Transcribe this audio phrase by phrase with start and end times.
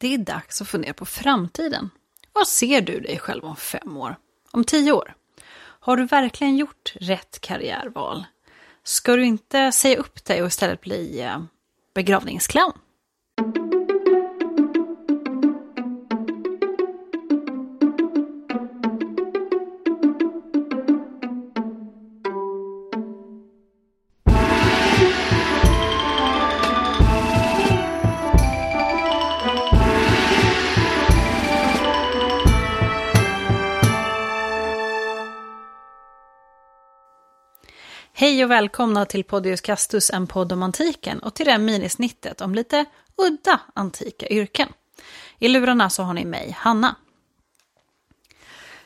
[0.00, 1.90] Det är dags att fundera på framtiden.
[2.32, 4.16] Var ser du dig själv om fem år?
[4.50, 5.14] Om tio år?
[5.58, 8.24] Har du verkligen gjort rätt karriärval?
[8.84, 11.42] Ska du inte säga upp dig och istället bli eh,
[11.94, 12.72] begravningsclown?
[38.12, 42.40] Hej och välkomna till Podius Castus, en podd om antiken och till det här minisnittet
[42.40, 42.84] om lite
[43.16, 44.68] udda antika yrken.
[45.38, 46.96] I lurarna så har ni mig, Hanna.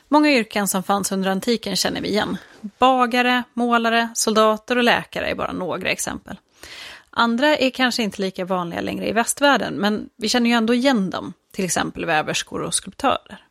[0.07, 2.37] Många yrken som fanns under antiken känner vi igen.
[2.61, 6.37] Bagare, målare, soldater och läkare är bara några exempel.
[7.09, 11.09] Andra är kanske inte lika vanliga längre i västvärlden, men vi känner ju ändå igen
[11.09, 13.44] dem, till exempel väverskor och skulptörer.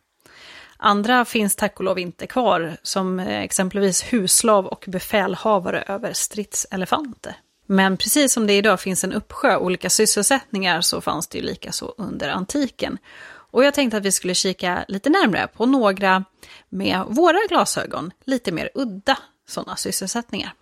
[0.77, 7.37] Andra finns tack och lov inte kvar, som eh, exempelvis huslav och befälhavare över stridselefanter.
[7.67, 11.73] Men precis som det idag finns en uppsjö olika sysselsättningar så fanns det ju lika
[11.73, 12.99] så under antiken.
[13.27, 16.25] Och jag tänkte att vi skulle kika lite närmre på några
[16.69, 20.55] med våra glasögon lite mer udda sådana sysselsättningar.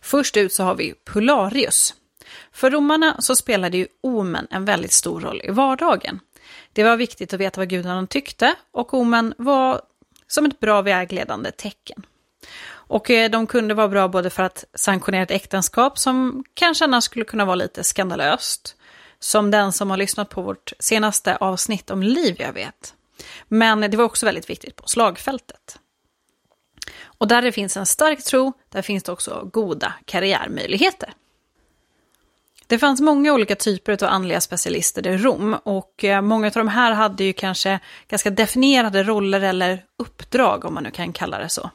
[0.00, 1.94] Först ut så har vi Polarius.
[2.52, 6.20] För romarna så spelade ju omen en väldigt stor roll i vardagen.
[6.72, 9.80] Det var viktigt att veta vad gudarna tyckte och omen var
[10.26, 12.06] som ett bra vägledande tecken.
[12.68, 17.04] Och eh, de kunde vara bra både för att sanktionera ett äktenskap som kanske annars
[17.04, 18.76] skulle kunna vara lite skandalöst.
[19.18, 22.94] Som den som har lyssnat på vårt senaste avsnitt om liv jag vet.
[23.48, 25.78] Men det var också väldigt viktigt på slagfältet.
[27.04, 31.12] Och där det finns en stark tro, där finns det också goda karriärmöjligheter.
[32.66, 36.68] Det fanns många olika typer av andliga specialister i Rom och eh, många av de
[36.68, 41.48] här hade ju kanske ganska definierade roller eller uppdrag om man nu kan kalla det
[41.48, 41.70] så.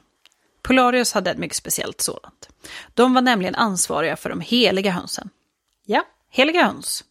[0.61, 2.49] Polarius hade ett mycket speciellt sådant.
[2.93, 5.29] De var nämligen ansvariga för de heliga hönsen.
[5.85, 7.03] Ja, heliga höns.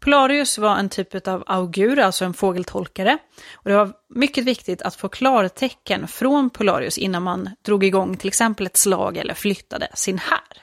[0.00, 3.18] Polarius var en typ av augur, alltså en fågeltolkare.
[3.54, 8.28] Och det var mycket viktigt att få klartecken från Polarius innan man drog igång till
[8.28, 10.61] exempel ett slag eller flyttade sin här.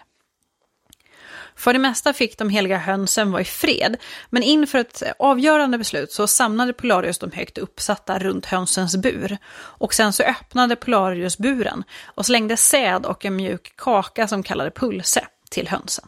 [1.60, 3.98] För det mesta fick de heliga hönsen vara i fred,
[4.30, 9.38] men inför ett avgörande beslut så samlade Polarius de högt uppsatta runt hönsens bur.
[9.56, 14.72] Och sen så öppnade Polarius buren och slängde säd och en mjuk kaka som kallade
[14.72, 16.06] pulse till hönsen.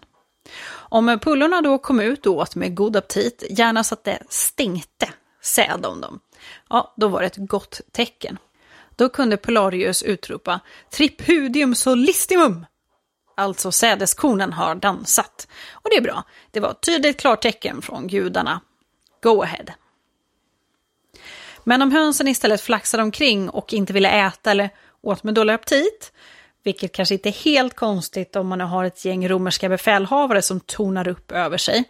[0.71, 5.09] Om pullorna då kom ut och åt med god aptit, gärna så att det stänkte
[5.41, 6.19] säd om dem,
[6.69, 8.37] ja, då var det ett gott tecken.
[8.95, 12.65] Då kunde Polarius utropa tripudium solistimum
[13.35, 15.47] alltså sädeskornen, har dansat.
[15.71, 16.23] Och det är bra.
[16.51, 18.61] Det var ett tydligt klartecken från gudarna.
[19.23, 19.65] Go ahead.
[21.63, 24.69] Men om hönsen istället flaxade omkring och inte ville äta eller
[25.01, 26.11] åt med dålig aptit,
[26.63, 31.07] vilket kanske inte är helt konstigt om man har ett gäng romerska befälhavare som tonar
[31.07, 31.83] upp över sig,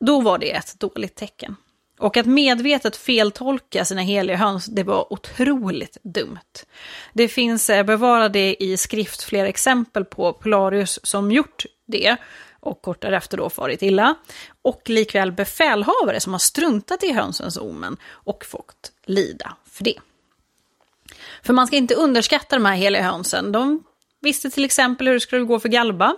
[0.00, 1.56] då var det ett dåligt tecken.
[1.98, 6.64] Och att medvetet feltolka sina heliga höns, det var otroligt dumt.
[7.12, 12.16] Det finns eh, bevarade i skrift flera exempel på Polarius som gjort det
[12.60, 14.14] och kort därefter då farit illa.
[14.62, 19.96] Och likväl befälhavare som har struntat i hönsens omen och fått lida för det.
[21.42, 23.52] För man ska inte underskatta de här heliga hönsen.
[23.52, 23.84] De
[24.20, 26.16] visste till exempel hur det skulle gå för Galba.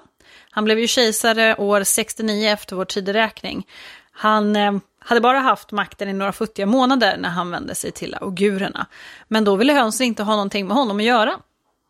[0.51, 3.67] Han blev ju kejsare år 69 efter vår tideräkning.
[4.12, 8.15] Han eh, hade bara haft makten i några futtiga månader när han vände sig till
[8.15, 8.87] augurerna.
[9.28, 11.38] Men då ville hönsen inte ha någonting med honom att göra.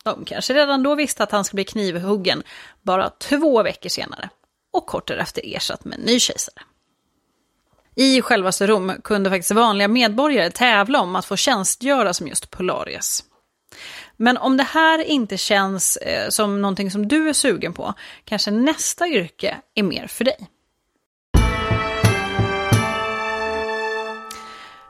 [0.03, 2.43] De kanske redan då visste att han skulle bli knivhuggen
[2.81, 4.29] bara två veckor senare
[4.73, 6.63] och kort därefter ersatt med en ny kejsare.
[7.95, 13.23] I självaste Rom kunde faktiskt vanliga medborgare tävla om att få tjänstgöra som just Polarius.
[14.17, 17.93] Men om det här inte känns eh, som någonting som du är sugen på,
[18.25, 20.47] kanske nästa yrke är mer för dig.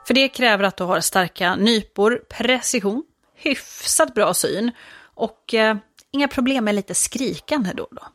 [0.08, 3.04] För det kräver att du har starka nypor, precision,
[3.36, 4.72] hyfsat bra syn
[5.02, 5.78] och eh,
[6.12, 8.08] inga problem med lite skrikande då och då.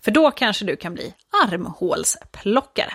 [0.00, 1.14] För då kanske du kan bli
[1.44, 2.94] armhålsplockare.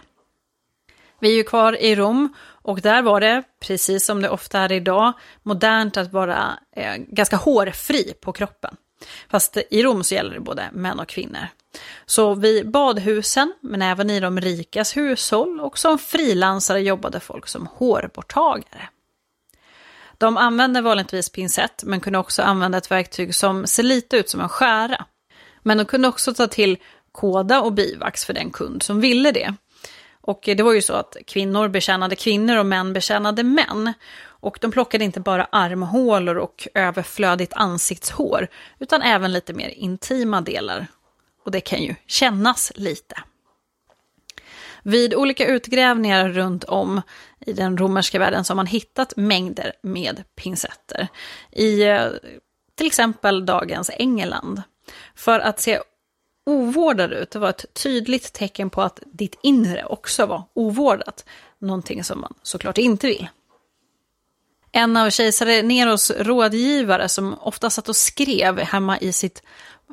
[1.19, 4.71] Vi är ju kvar i Rom och där var det, precis som det ofta är
[4.71, 5.13] idag,
[5.43, 8.75] modernt att vara eh, ganska hårfri på kroppen.
[9.29, 11.47] Fast i Rom så gäller det både män och kvinnor.
[12.05, 17.67] Så vid badhusen, men även i de rikas hushåll och som frilansare jobbade folk som
[17.67, 18.89] hårborttagare.
[20.17, 24.41] De använde vanligtvis pincett, men kunde också använda ett verktyg som ser lite ut som
[24.41, 25.05] en skära.
[25.63, 26.77] Men de kunde också ta till
[27.11, 29.55] kåda och bivax för den kund som ville det.
[30.21, 33.93] Och det var ju så att kvinnor betjänade kvinnor och män betjänade män.
[34.23, 38.47] Och de plockade inte bara armhålor och överflödigt ansiktshår,
[38.79, 40.87] utan även lite mer intima delar.
[41.45, 43.15] Och det kan ju kännas lite.
[44.83, 47.01] Vid olika utgrävningar runt om
[47.39, 51.07] i den romerska världen så har man hittat mängder med pincetter.
[51.51, 52.07] I eh,
[52.75, 54.61] till exempel dagens England.
[55.15, 55.79] För att se
[56.45, 61.25] ovårdad ut, det var ett tydligt tecken på att ditt inre också var ovårdat.
[61.59, 63.27] Någonting som man såklart inte vill.
[64.71, 69.43] En av kejsare Neros rådgivare som ofta satt och skrev hemma i, sitt,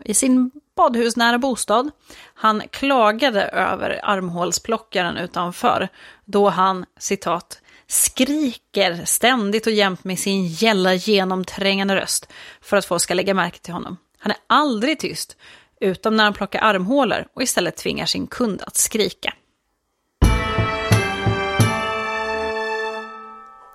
[0.05, 1.91] i sin badhusnära bostad.
[2.35, 5.89] Han klagade över armhålsplockaren utanför
[6.25, 13.03] då han, citat, skriker ständigt och jämt med sin gälla genomträngande röst för att folk
[13.03, 13.97] ska lägga märke till honom.
[14.19, 15.37] Han är aldrig tyst,
[15.81, 19.35] utom när han plockar armhålor och istället tvingar sin kund att skrika.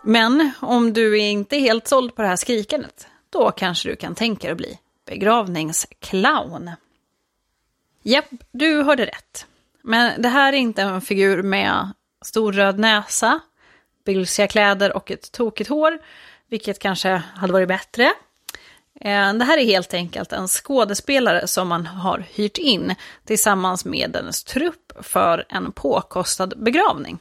[0.04, 4.16] Men om du inte är helt såld på det här skrikandet, då kanske du kan
[4.16, 6.72] tänka dig att bli begravningsclown.
[8.04, 9.46] Japp, du hörde rätt.
[9.82, 11.94] Men det här är inte en figur med
[12.26, 13.40] stor röd näsa,
[14.06, 16.00] bylsiga kläder och ett tokigt hår,
[16.48, 18.04] vilket kanske hade varit bättre.
[19.02, 22.96] Eh, det här är helt enkelt en skådespelare som man har hyrt in
[23.26, 27.20] tillsammans med dennes trupp för en påkostad begravning.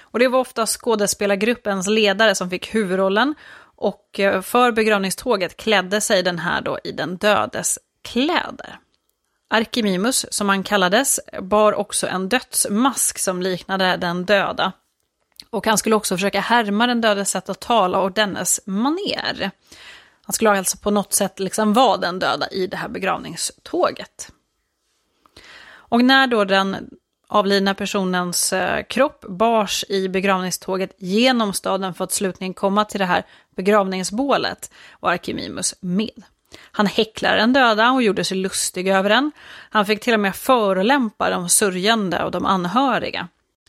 [0.00, 3.34] Och det var ofta skådespelargruppens ledare som fick huvudrollen
[3.76, 8.78] och eh, för begravningståget klädde sig den här då i den dödes kläder.
[9.48, 14.72] Arkimimus, som han kallades, bar också en dödsmask som liknade den döda.
[15.50, 19.50] Och han skulle också försöka härma den dödes sätt att tala och dennes maner.
[20.22, 24.32] Han skulle alltså på något sätt liksom vara den döda i det här begravningståget.
[25.68, 26.90] Och när då den
[27.28, 33.06] avlidna personens eh, kropp bars i begravningståget genom staden för att slutligen komma till det
[33.06, 34.70] här begravningsbålet
[35.00, 36.22] var Arkimimus med.
[36.72, 39.32] Han häcklade den döda och gjorde sig lustig över den.
[39.70, 43.28] Han fick till och med förolämpa de sörjande och de anhöriga.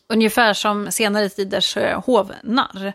[0.09, 2.94] Ungefär som senare tiders eh, hovnarr.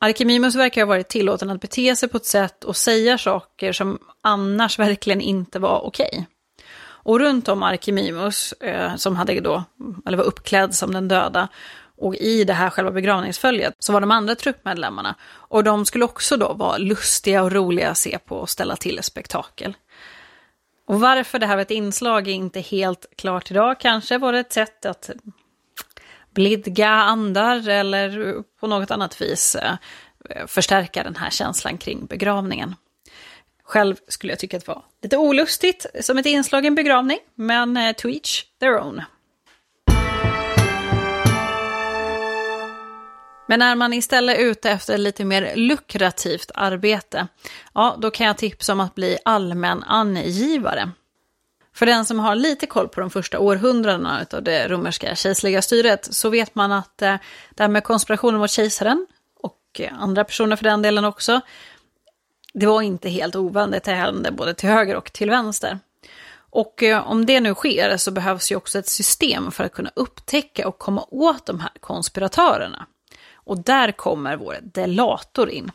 [0.00, 3.98] Arkimimus verkar ha varit tillåten att bete sig på ett sätt och säga saker som
[4.22, 6.26] annars verkligen inte var okej.
[7.04, 9.64] Och runt om Arkimimus, eh, som hade då,
[10.06, 11.48] eller var uppklädd som den döda,
[11.98, 15.14] och i det här själva begravningsföljet så var de andra truppmedlemmarna.
[15.24, 19.02] Och de skulle också då vara lustiga och roliga att se på och ställa till
[19.02, 19.76] spektakel.
[20.86, 23.80] Och varför det här var ett inslag är inte helt klart idag.
[23.80, 25.10] Kanske var det ett sätt att
[26.34, 29.76] blidga andar eller på något annat vis eh,
[30.46, 32.74] förstärka den här känslan kring begravningen.
[33.64, 37.18] Själv skulle jag tycka att det var lite olustigt som ett inslag i en begravning,
[37.34, 39.02] men eh, to each their own.
[43.54, 47.26] Men är man istället ute efter lite mer lukrativt arbete,
[47.74, 50.90] ja, då kan jag tipsa om att bli allmän angivare.
[51.74, 56.14] För den som har lite koll på de första århundradena av det romerska kejserliga styret
[56.14, 57.16] så vet man att eh,
[57.50, 59.06] det här med konspirationen mot kejsaren
[59.40, 61.40] och eh, andra personer för den delen också,
[62.54, 65.78] det var inte helt ovanligt, det hände både till höger och till vänster.
[66.50, 69.90] Och eh, om det nu sker så behövs ju också ett system för att kunna
[69.96, 72.86] upptäcka och komma åt de här konspiratörerna.
[73.44, 75.70] Och där kommer vår delator in.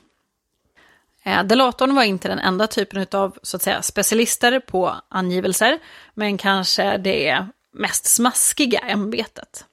[1.23, 5.79] Eh, Delatorn var inte den enda typen av så att säga, specialister på angivelser,
[6.13, 9.65] men kanske det mest smaskiga ämbetet.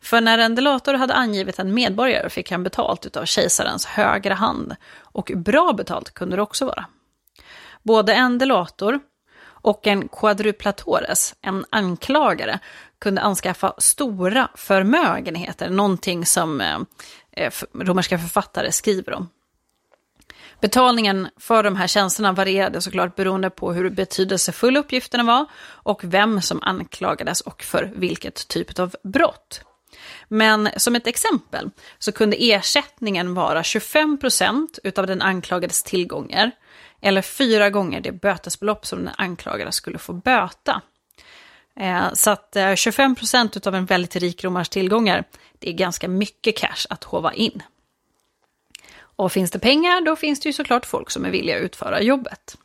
[0.00, 4.76] För när en delator hade angivit en medborgare fick han betalt av kejsarens högra hand.
[5.02, 6.86] Och bra betalt kunde det också vara.
[7.82, 9.00] Både en delator
[9.62, 12.58] och en quadruplatores, en anklagare,
[12.98, 16.78] kunde anskaffa stora förmögenheter, någonting som eh,
[17.32, 19.28] Eh, romerska författare skriver om.
[20.60, 26.42] Betalningen för de här tjänsterna varierade såklart beroende på hur betydelsefulla uppgifterna var och vem
[26.42, 29.60] som anklagades och för vilket typ av brott.
[30.28, 36.50] Men som ett exempel så kunde ersättningen vara 25% utav den anklagades tillgångar
[37.02, 40.82] eller fyra gånger det bötesbelopp som den anklagade skulle få böta.
[41.76, 45.24] Eh, så att eh, 25 procent av en väldigt rik romars tillgångar,
[45.58, 47.62] det är ganska mycket cash att hova in.
[49.00, 52.02] Och finns det pengar, då finns det ju såklart folk som är villiga att utföra
[52.02, 52.56] jobbet.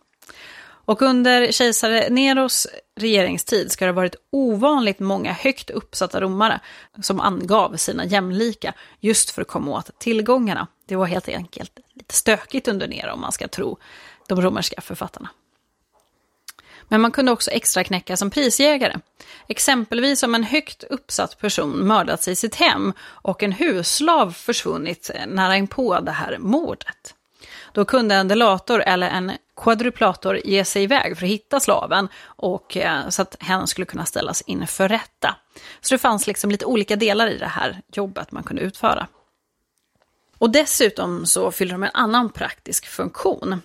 [0.86, 6.60] Och under kejsare Neros regeringstid ska det ha varit ovanligt många högt uppsatta romare
[7.02, 10.68] som angav sina jämlika just för att komma åt tillgångarna.
[10.86, 13.78] Det var helt enkelt lite stökigt under Nero om man ska tro
[14.28, 15.30] de romerska författarna.
[16.88, 19.00] Men man kunde också extra knäcka som prisjägare.
[19.48, 25.28] Exempelvis om en högt uppsatt person mördats i sitt hem och en husslav försvunnit eh,
[25.28, 27.16] nära inpå det här mordet.
[27.72, 32.78] Då kunde en delator eller en quadruplator ge sig iväg för att hitta slaven och
[32.78, 35.36] eh, så att hen skulle kunna ställas inför rätta.
[35.82, 39.08] Så det fanns liksom lite olika delar i det här jobbet man kunde utföra.
[40.38, 43.62] Och dessutom så fyller de en annan praktisk funktion.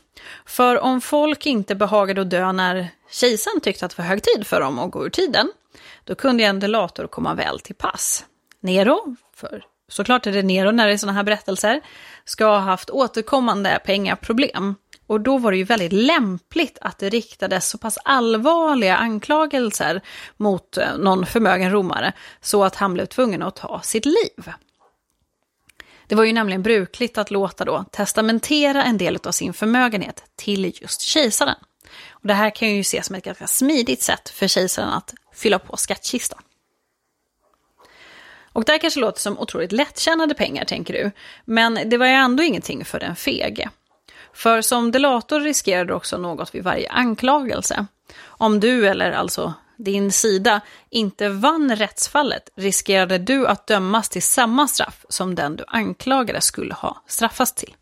[0.47, 4.47] För om folk inte behagade att dö när kejsaren tyckte att det var hög tid
[4.47, 5.53] för dem att gå ur tiden,
[6.05, 8.25] då kunde en delator komma väl till pass.
[8.61, 11.81] Nero, för såklart är det Nero när det är sådana här berättelser,
[12.25, 14.75] ska ha haft återkommande pengaproblem.
[15.07, 20.01] Och då var det ju väldigt lämpligt att det riktades så pass allvarliga anklagelser
[20.37, 24.53] mot eh, någon förmögen romare så att han blev tvungen att ta sitt liv.
[26.11, 30.73] Det var ju nämligen brukligt att låta då testamentera en del av sin förmögenhet till
[30.83, 31.57] just kejsaren.
[32.11, 35.59] Och det här kan ju ses som ett ganska smidigt sätt för kejsaren att fylla
[35.59, 36.43] på skattkistan.
[38.53, 41.11] Och det här kanske låter som otroligt lättjänade pengar, tänker du.
[41.45, 43.71] Men det var ju ändå ingenting för den fege.
[44.33, 47.87] För som delator riskerar du också något vid varje anklagelse.
[48.23, 50.61] Om du, eller alltså din sida,
[50.91, 56.75] inte vann rättsfallet riskerade du att dömas till samma straff som den du anklagade skulle
[56.75, 57.75] ha straffats till.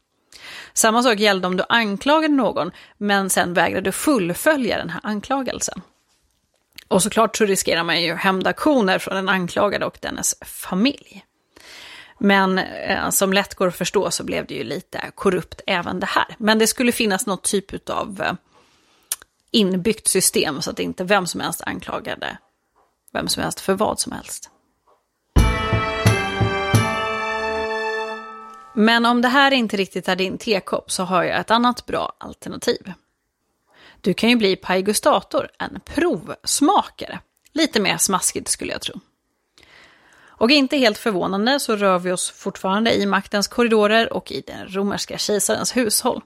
[0.72, 5.82] Samma sak gällde om du anklagade någon, men sen vägrade fullfölja den här anklagelsen.
[6.88, 11.24] Och såklart så riskerar man ju hämndaktioner från den anklagade och dennes familj.
[12.18, 16.06] Men eh, som lätt går att förstå så blev det ju lite korrupt även det
[16.06, 16.36] här.
[16.38, 18.32] Men det skulle finnas något typ av eh,
[19.50, 22.38] inbyggt system så att inte vem som helst anklagade
[23.12, 24.50] vem som helst för vad som helst.
[28.74, 32.12] Men om det här inte riktigt är din tekopp så har jag ett annat bra
[32.18, 32.92] alternativ.
[34.00, 37.20] Du kan ju bli pajgustator, en provsmakare.
[37.52, 39.00] Lite mer smaskigt skulle jag tro.
[40.20, 44.68] Och inte helt förvånande så rör vi oss fortfarande i maktens korridorer och i den
[44.68, 46.22] romerska kejsarens hushåll.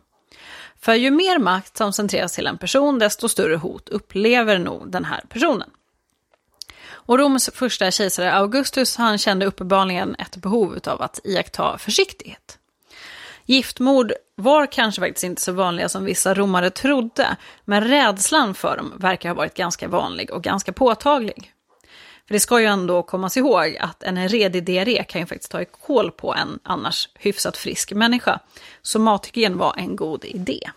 [0.83, 5.05] För ju mer makt som centreras till en person, desto större hot upplever nog den
[5.05, 5.71] här personen.
[6.91, 12.59] Och Roms första kejsare Augustus, han kände uppenbarligen ett behov av att iaktta försiktighet.
[13.45, 18.93] Giftmord var kanske faktiskt inte så vanliga som vissa romare trodde, men rädslan för dem
[18.97, 21.53] verkar ha varit ganska vanlig och ganska påtaglig.
[22.27, 25.63] För det ska ju ändå kommas ihåg att en redig diarré kan ju faktiskt ta
[25.63, 28.41] i kål på en annars hyfsat frisk människa.
[28.83, 30.71] Så mathygien var en god idé.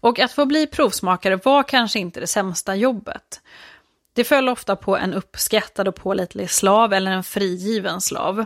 [0.00, 3.40] Och att få bli provsmakare var kanske inte det sämsta jobbet.
[4.12, 8.44] Det föll ofta på en uppskattad och pålitlig slav eller en frigiven slav.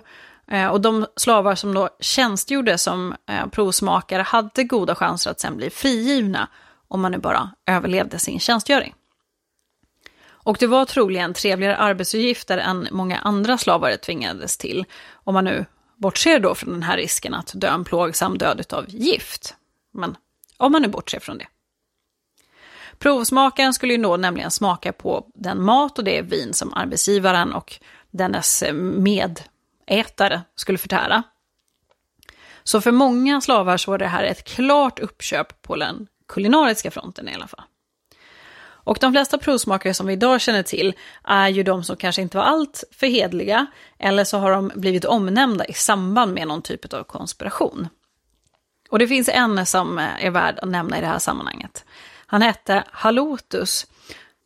[0.50, 5.56] Eh, och de slavar som då tjänstgjorde som eh, provsmakare hade goda chanser att sen
[5.56, 6.48] bli frigivna
[6.88, 8.94] om man nu bara överlevde sin tjänstgöring.
[10.50, 15.66] Och det var troligen trevligare arbetsuppgifter än många andra slavare tvingades till, om man nu
[15.96, 19.54] bortser då från den här risken att dö en plågsam död av gift.
[19.92, 20.16] Men
[20.56, 21.46] om man nu bortser från det.
[22.98, 27.74] Provsmakaren skulle ju då nämligen smaka på den mat och det vin som arbetsgivaren och
[28.10, 31.22] dennes medätare skulle förtära.
[32.62, 37.28] Så för många slavar så var det här ett klart uppköp på den kulinariska fronten
[37.28, 37.64] i alla fall.
[38.84, 40.94] Och de flesta provsmakare som vi idag känner till
[41.24, 43.66] är ju de som kanske inte var allt för hedliga,
[43.98, 47.88] eller så har de blivit omnämnda i samband med någon typ av konspiration.
[48.90, 51.84] Och det finns en som är värd att nämna i det här sammanhanget.
[52.26, 53.86] Han hette Halotus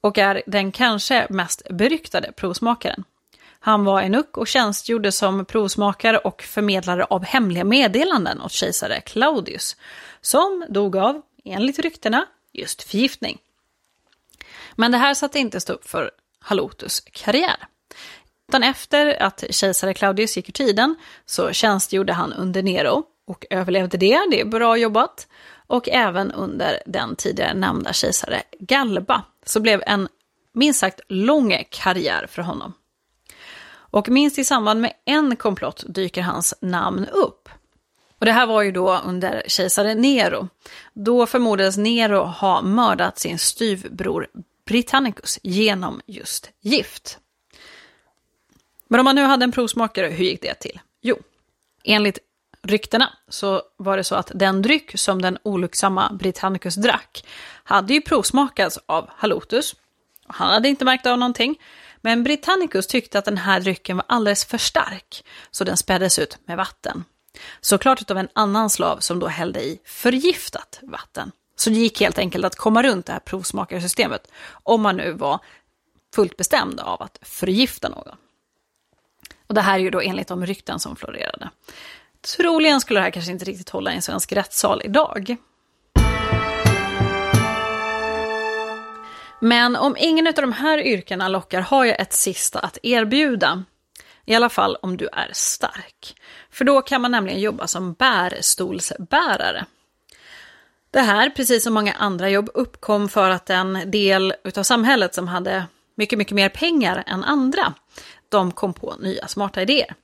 [0.01, 3.05] och är den kanske mest beryktade provsmakaren.
[3.61, 9.77] Han var enuck och tjänstgjorde som provsmakare och förmedlare av hemliga meddelanden åt kejsare Claudius,
[10.21, 13.39] som dog av, enligt ryktena, just förgiftning.
[14.77, 17.57] Men det här satte inte stopp för Halotus karriär.
[18.49, 23.97] Utan efter att kejsare Claudius gick ur tiden så tjänstgjorde han under Nero och överlevde
[23.97, 25.29] det, det är bra jobbat.
[25.67, 30.09] Och även under den tidigare nämnda kejsare Galba, så blev en
[30.53, 32.73] minst sagt lång karriär för honom.
[33.75, 37.49] Och minst i samband med en komplott dyker hans namn upp.
[38.19, 40.49] Och det här var ju då under kejsare Nero.
[40.93, 44.27] Då förmodades Nero ha mördat sin styvbror
[44.67, 47.19] Britannicus genom just gift.
[48.89, 50.81] Men om man nu hade en provsmakare, hur gick det till?
[51.03, 51.19] Jo,
[51.85, 52.19] enligt
[52.63, 57.27] ryktena så var det så att den dryck som den olycksamma Britannicus drack
[57.65, 59.75] hade ju provsmakats av Halotus.
[60.27, 61.61] Han hade inte märkt av någonting,
[62.01, 66.39] men Britannicus tyckte att den här drycken var alldeles för stark, så den späddes ut
[66.45, 67.05] med vatten.
[67.61, 71.33] Såklart av en annan slav som då hällde i förgiftat vatten.
[71.57, 74.33] Så det gick helt enkelt att komma runt det här provsmakarsystemet
[74.63, 75.41] om man nu var
[76.15, 78.17] fullt bestämd av att förgifta någon.
[79.47, 81.51] Och det här är ju då enligt de rykten som florerade.
[82.37, 85.37] Troligen skulle det här kanske inte riktigt hålla i en svensk rättssal idag.
[89.41, 93.65] Men om ingen av de här yrkena lockar har jag ett sista att erbjuda.
[94.25, 96.21] I alla fall om du är stark.
[96.51, 99.65] För då kan man nämligen jobba som bärstolsbärare.
[100.95, 105.29] Det här, precis som många andra jobb, uppkom för att en del av samhället som
[105.29, 107.75] hade mycket, mycket mer pengar än andra,
[108.29, 109.95] de kom på nya smarta idéer.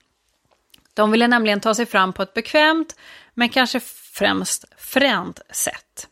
[0.95, 2.97] De ville nämligen ta sig fram på ett bekvämt,
[3.35, 3.81] men kanske
[4.13, 6.09] främst fränt sätt.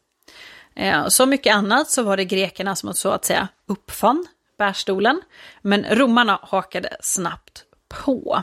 [0.74, 4.26] Eh, som mycket annat så var det grekerna som så att säga uppfann
[4.58, 5.20] bärstolen,
[5.62, 8.42] men romarna hakade snabbt på.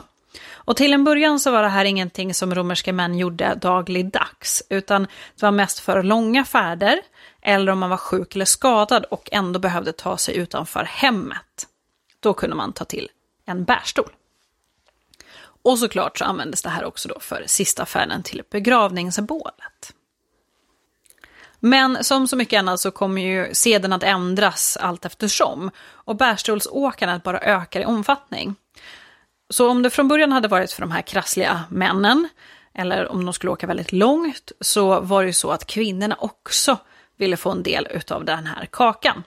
[0.66, 5.02] Och till en början så var det här ingenting som romerska män gjorde dagligdags, utan
[5.02, 7.00] det var mest för långa färder,
[7.42, 11.66] eller om man var sjuk eller skadad och ändå behövde ta sig utanför hemmet.
[12.20, 13.08] Då kunde man ta till
[13.46, 14.10] en bärstol.
[15.62, 19.92] Och såklart så användes det här också då för sista färden till begravningsbålet.
[21.60, 27.22] Men som så mycket annat så kommer ju seden att ändras allt eftersom och bärstolsåkandet
[27.22, 28.54] bara ökar i omfattning.
[29.50, 32.28] Så om det från början hade varit för de här krassliga männen,
[32.74, 36.78] eller om de skulle åka väldigt långt, så var det ju så att kvinnorna också
[37.16, 39.22] ville få en del utav den här kakan.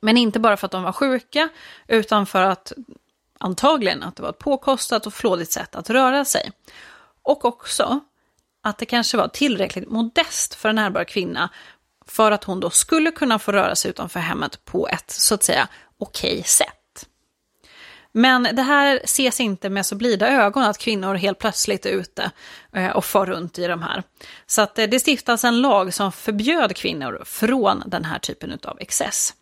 [0.00, 1.48] Men inte bara för att de var sjuka,
[1.88, 2.72] utan för att
[3.38, 6.52] antagligen att det var ett påkostat och flådigt sätt att röra sig.
[7.22, 8.00] Och också
[8.62, 11.48] att det kanske var tillräckligt modest för en ärbar kvinna
[12.06, 15.42] för att hon då skulle kunna få röra sig utanför hemmet på ett så att
[15.42, 16.81] säga okej okay sätt.
[18.12, 22.30] Men det här ses inte med så blida ögon att kvinnor helt plötsligt är ute
[22.72, 24.02] eh, och far runt i de här.
[24.46, 28.80] Så att eh, det stiftas en lag som förbjöd kvinnor från den här typen av
[28.80, 29.34] excess.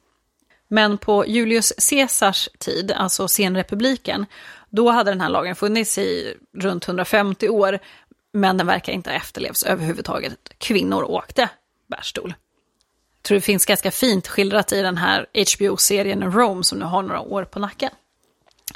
[0.68, 4.26] Men på Julius Caesars tid, alltså senrepubliken,
[4.68, 7.78] då hade den här lagen funnits i runt 150 år,
[8.32, 10.38] men den verkar inte ha efterlevts överhuvudtaget.
[10.58, 11.48] Kvinnor åkte
[11.88, 12.34] bärstol.
[13.16, 17.02] Jag tror det finns ganska fint skildrat i den här HBO-serien Rome som nu har
[17.02, 17.90] några år på nacken.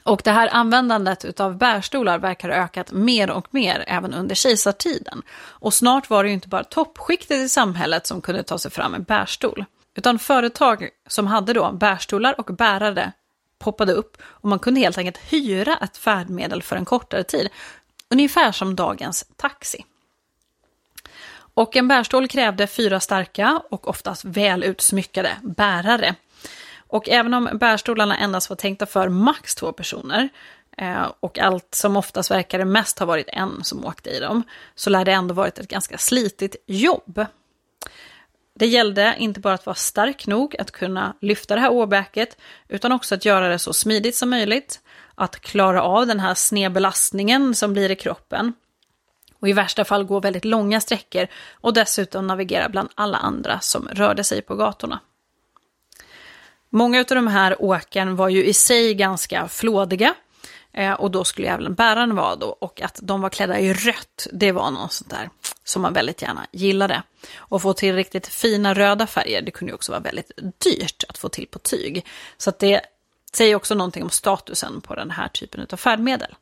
[0.05, 5.23] Och det här användandet av bärstolar verkar ha ökat mer och mer även under kejsartiden.
[5.37, 8.93] Och snart var det ju inte bara toppskiktet i samhället som kunde ta sig fram
[8.93, 9.65] med bärstol.
[9.95, 13.13] Utan företag som hade då bärstolar och bärare
[13.59, 17.49] poppade upp och man kunde helt enkelt hyra ett färdmedel för en kortare tid.
[18.09, 19.85] Ungefär som dagens taxi.
[21.55, 26.15] Och en bärstol krävde fyra starka och oftast väl utsmyckade bärare.
[26.95, 30.29] Och även om bärstolarna endast var tänkta för max två personer
[30.79, 34.43] eh, och allt som oftast verkade mest ha varit en som åkte i dem,
[34.75, 37.27] så lär det ändå varit ett ganska slitigt jobb.
[38.55, 42.37] Det gällde inte bara att vara stark nog att kunna lyfta det här åbäket,
[42.69, 44.81] utan också att göra det så smidigt som möjligt,
[45.15, 48.53] att klara av den här snedbelastningen som blir i kroppen,
[49.41, 53.89] och i värsta fall gå väldigt långa sträckor och dessutom navigera bland alla andra som
[53.93, 55.01] rörde sig på gatorna.
[56.75, 60.15] Många av de här åken var ju i sig ganska flådiga.
[60.73, 62.47] Eh, och då skulle även bäraren vara då.
[62.47, 65.31] Och att de var klädda i rött, det var något sånt där
[65.65, 67.03] som man väldigt gärna gillade.
[67.37, 70.31] Och få till riktigt fina röda färger, det kunde ju också vara väldigt
[70.65, 72.07] dyrt att få till på tyg.
[72.37, 72.81] Så att det
[73.33, 76.35] säger också någonting om statusen på den här typen av färdmedel.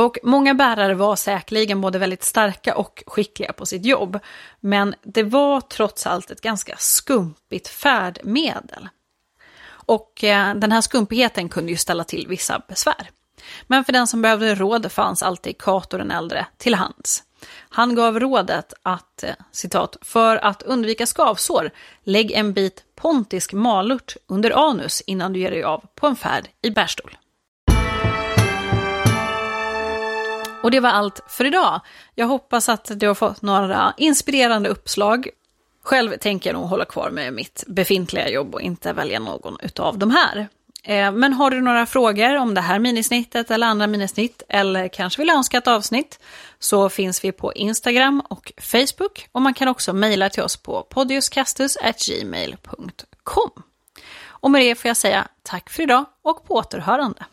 [0.00, 4.18] Och många bärare var säkerligen både väldigt starka och skickliga på sitt jobb.
[4.60, 8.88] Men det var trots allt ett ganska skumpigt färdmedel.
[9.68, 13.10] Och eh, den här skumpigheten kunde ju ställa till vissa besvär.
[13.66, 17.22] Men för den som behövde råd fanns alltid Cato den äldre till hands.
[17.68, 21.70] Han gav rådet att, eh, citat, för att undvika skavsår,
[22.04, 26.48] lägg en bit pontisk malört under anus innan du ger dig av på en färd
[26.62, 27.16] i bärstol.
[30.62, 31.80] Och det var allt för idag.
[32.14, 35.28] Jag hoppas att du har fått några inspirerande uppslag.
[35.82, 39.98] Själv tänker jag nog hålla kvar med mitt befintliga jobb och inte välja någon utav
[39.98, 40.48] de här.
[40.82, 45.22] Eh, men har du några frågor om det här minisnittet eller andra minisnitt eller kanske
[45.22, 46.20] vill önska ett avsnitt
[46.58, 50.82] så finns vi på Instagram och Facebook och man kan också mejla till oss på
[50.82, 53.62] podiuscastus.gmail.com.
[54.22, 57.24] Och med det får jag säga tack för idag och på återhörande.